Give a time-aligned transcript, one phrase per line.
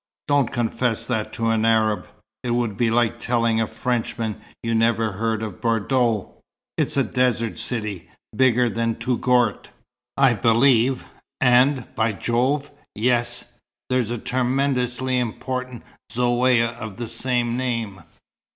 [0.27, 2.07] "Don't confess that to an Arab.
[2.41, 6.33] It would be like telling a Frenchman you'd never heard of Bordeaux.
[6.75, 9.69] It's a desert city, bigger than Touggourt,
[10.17, 11.05] I believe,
[11.39, 13.45] and by Jove, yes,
[13.91, 18.01] there's a tremendously important Zaouïa of the same name.